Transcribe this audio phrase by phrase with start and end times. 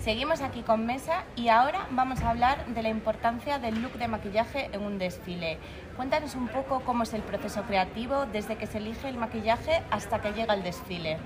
[0.00, 4.08] Seguimos aquí con Mesa y ahora vamos a hablar de la importancia del look de
[4.08, 5.58] maquillaje en un desfile.
[5.94, 10.22] Cuéntanos un poco cómo es el proceso creativo desde que se elige el maquillaje hasta
[10.22, 11.18] que llega el desfile.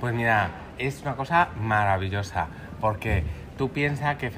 [0.00, 0.48] Pues mira,
[0.78, 2.48] es una cosa maravillosa
[2.80, 3.22] porque
[3.56, 4.30] tú piensas que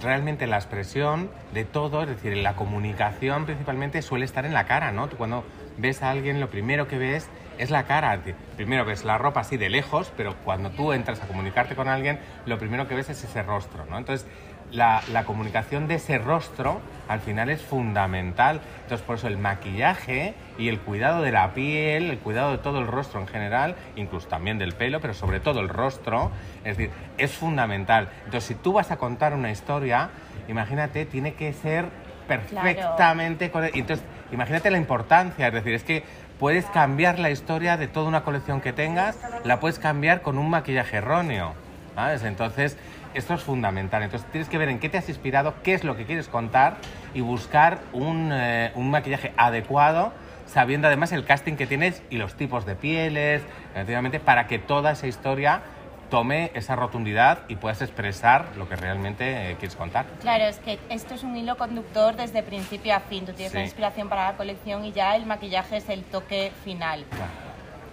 [0.00, 4.92] realmente la expresión de todo, es decir, la comunicación principalmente suele estar en la cara,
[4.92, 5.08] ¿no?
[5.08, 5.44] Tú cuando
[5.76, 7.28] ves a alguien lo primero que ves
[7.58, 8.20] es la cara.
[8.56, 12.18] Primero ves la ropa así de lejos, pero cuando tú entras a comunicarte con alguien,
[12.46, 13.98] lo primero que ves es ese rostro, ¿no?
[13.98, 14.26] Entonces,
[14.72, 18.60] la, comunicación de ese rostro al final es fundamental.
[18.82, 22.80] Entonces, por eso el maquillaje y el cuidado de la piel, el cuidado de todo
[22.80, 26.30] el rostro en general, incluso también del pelo, pero sobre todo el rostro,
[26.64, 28.08] es decir, es fundamental.
[28.24, 30.10] Entonces, si tú vas a contar una historia,
[30.48, 31.86] imagínate, tiene que ser
[32.26, 33.50] perfectamente...
[33.74, 36.04] Entonces, imagínate la importancia, es decir, es que
[36.38, 40.50] puedes cambiar la historia de toda una colección que tengas, la puedes cambiar con un
[40.50, 41.54] maquillaje erróneo.
[41.94, 42.24] ¿sabes?
[42.24, 42.76] Entonces,
[43.14, 44.02] esto es fundamental.
[44.02, 46.76] Entonces, tienes que ver en qué te has inspirado, qué es lo que quieres contar
[47.14, 50.12] y buscar un, eh, un maquillaje adecuado
[50.46, 54.92] sabiendo además el casting que tienes y los tipos de pieles, efectivamente, para que toda
[54.92, 55.62] esa historia
[56.10, 60.06] tome esa rotundidad y puedas expresar lo que realmente eh, quieres contar.
[60.20, 63.26] Claro, es que esto es un hilo conductor desde principio a fin.
[63.26, 67.04] Tú tienes la inspiración para la colección y ya el maquillaje es el toque final.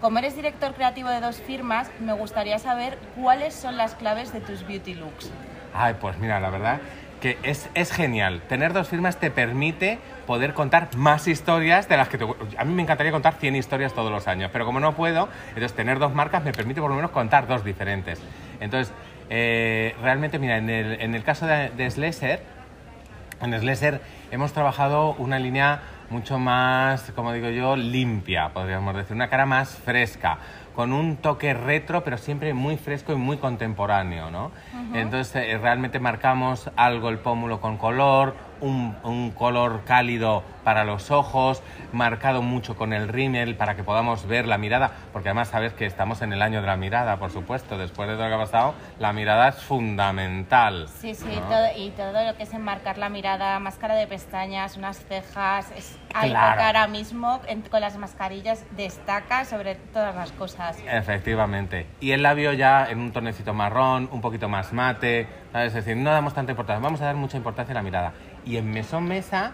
[0.02, 4.42] Como eres director creativo de dos firmas, me gustaría saber cuáles son las claves de
[4.42, 5.32] tus beauty looks.
[5.76, 6.82] Ay, pues mira, la verdad
[7.22, 8.42] que es, es, genial.
[8.50, 12.26] Tener dos firmas te permite poder contar más historias de las que te...
[12.58, 15.74] A mí me encantaría contar 100 historias todos los años, pero como no puedo, entonces
[15.74, 18.20] tener dos marcas me permite por lo menos contar dos diferentes.
[18.60, 18.92] Entonces,
[19.30, 22.42] eh, realmente, mira, en el, en el caso de, de Slesser,
[23.40, 25.82] en Slesser hemos trabajado una línea
[26.12, 30.38] mucho más, como digo yo, limpia, podríamos decir, una cara más fresca,
[30.76, 34.52] con un toque retro, pero siempre muy fresco y muy contemporáneo, ¿no?
[34.94, 41.12] Entonces, eh, realmente marcamos algo el pómulo con color, un, un color cálido para los
[41.12, 45.74] ojos, marcado mucho con el rímel para que podamos ver la mirada, porque además sabes
[45.74, 48.36] que estamos en el año de la mirada, por supuesto, después de todo lo que
[48.36, 50.88] ha pasado, la mirada es fundamental.
[51.00, 55.04] Sí, sí, todo, y todo lo que es enmarcar la mirada, máscara de pestañas, unas
[55.06, 60.78] cejas, es algo que ahora mismo con las mascarillas destaca sobre todas las cosas.
[60.88, 61.88] Efectivamente.
[62.00, 65.68] Y el labio ya en un tonecito marrón, un poquito más mate, ¿sabes?
[65.68, 68.14] es decir, no damos tanta importancia, vamos a dar mucha importancia a la mirada.
[68.46, 69.52] Y en mesón mesa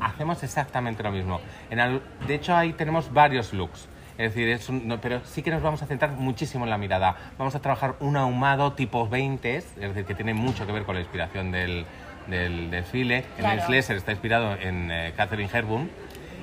[0.00, 1.40] hacemos exactamente lo mismo.
[1.70, 3.88] En de hecho, ahí tenemos varios looks.
[4.16, 4.70] Es decir, es
[5.02, 7.16] pero sí que nos vamos a centrar muchísimo en la mirada.
[7.36, 10.94] Vamos a trabajar un ahumado tipo 20, es decir, que tiene mucho que ver con
[10.94, 11.84] la inspiración del,
[12.28, 13.24] del desfile.
[13.38, 15.90] En el Slesser está inspirado en eh, Catherine Hepburn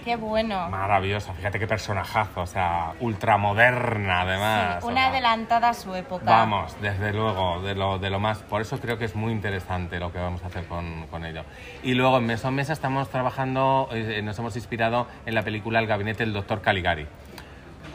[0.04, 0.68] Qué bueno.
[0.70, 4.78] Maravillosa, fíjate qué personajazo, o sea, ultramoderna además.
[4.82, 6.26] Sí, una adelantada a su época.
[6.26, 8.40] Vamos, desde luego, de lo, de lo más.
[8.40, 11.44] Por eso creo que es muy interesante lo que vamos a hacer con, con ello.
[11.84, 15.88] Y luego en Mesón Mesa estamos trabajando, eh, nos hemos inspirado en la película El
[15.88, 17.06] gabinete del doctor Caligari.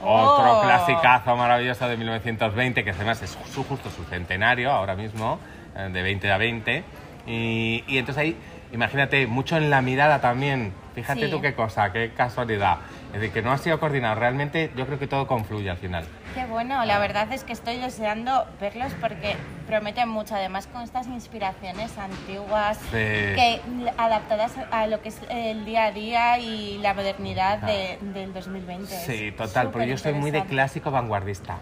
[0.03, 0.63] Otro oh.
[0.63, 5.41] clasicazo maravilloso de 1920, que además es su, justo su centenario ahora mismo,
[5.77, 6.85] eh, de 20 a 20.
[7.27, 8.37] Y, y entonces ahí,
[8.73, 12.79] imagínate, mucho en la mirada también Fíjate tú qué cosa, qué casualidad.
[13.09, 14.15] Es decir, que no ha sido coordinado.
[14.15, 16.07] Realmente yo creo que todo confluye al final.
[16.35, 19.37] Qué bueno, la verdad es que estoy deseando verlos porque
[19.67, 23.61] prometen mucho, además con estas inspiraciones antiguas que
[23.99, 28.87] adaptadas a lo que es el día a día y la modernidad del 2020.
[28.87, 31.59] Sí, total, porque yo soy muy de clásico vanguardista.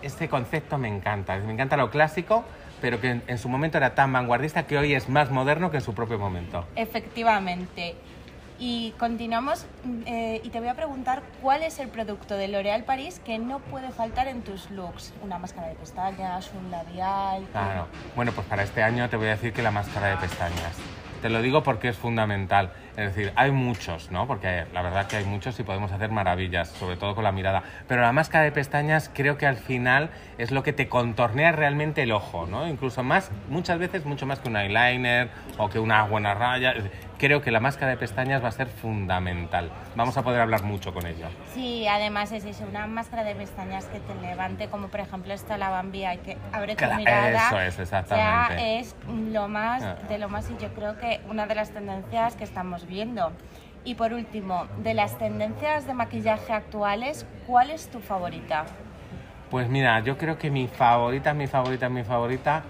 [0.00, 2.42] Este concepto me encanta, me encanta lo clásico,
[2.80, 5.82] pero que en su momento era tan vanguardista que hoy es más moderno que en
[5.82, 6.64] su propio momento.
[6.74, 7.96] Efectivamente.
[8.60, 9.66] Y continuamos
[10.06, 13.60] eh, y te voy a preguntar cuál es el producto de L'Oréal París que no
[13.60, 15.14] puede faltar en tus looks.
[15.22, 17.46] Una máscara de pestañas, un labial.
[17.52, 17.86] Claro.
[18.16, 20.76] Bueno, pues para este año te voy a decir que la máscara de pestañas.
[21.22, 22.70] Te lo digo porque es fundamental.
[22.96, 24.26] Es decir, hay muchos, ¿no?
[24.26, 27.62] Porque la verdad que hay muchos y podemos hacer maravillas, sobre todo con la mirada.
[27.88, 32.02] Pero la máscara de pestañas creo que al final es lo que te contornea realmente
[32.02, 32.68] el ojo, ¿no?
[32.68, 35.28] Incluso más, muchas veces mucho más que un eyeliner
[35.58, 36.74] o que una buena raya
[37.18, 39.70] creo que la máscara de pestañas va a ser fundamental.
[39.96, 41.28] Vamos a poder hablar mucho con ella.
[41.52, 45.58] Sí, además es eso, una máscara de pestañas que te levante, como por ejemplo esta
[45.58, 47.48] la Bambia y que abre tu mirada.
[47.48, 48.62] Eso es, exactamente.
[48.62, 49.96] Ya es lo más, ah.
[50.08, 53.32] de lo más, y yo creo que una de las tendencias que estamos viendo.
[53.84, 58.66] Y por último, de las tendencias de maquillaje actuales, ¿cuál es tu favorita?
[59.50, 62.62] Pues mira, yo creo que mi favorita, mi favorita, mi favorita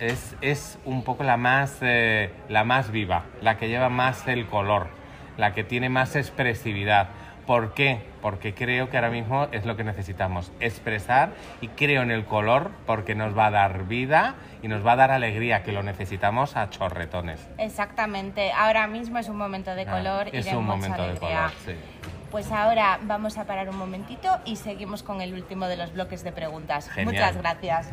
[0.00, 4.46] es, es un poco la más, eh, la más viva, la que lleva más el
[4.46, 4.88] color,
[5.36, 7.08] la que tiene más expresividad.
[7.46, 8.00] ¿Por qué?
[8.20, 11.30] Porque creo que ahora mismo es lo que necesitamos, expresar
[11.60, 14.96] y creo en el color porque nos va a dar vida y nos va a
[14.96, 17.48] dar alegría, que lo necesitamos a chorretones.
[17.58, 21.08] Exactamente, ahora mismo es un momento de color y es de un mucha momento de
[21.10, 21.36] alegría.
[21.36, 21.74] color, sí.
[22.30, 26.24] Pues ahora vamos a parar un momentito y seguimos con el último de los bloques
[26.24, 26.88] de preguntas.
[26.88, 27.12] Genial.
[27.12, 27.92] Muchas gracias.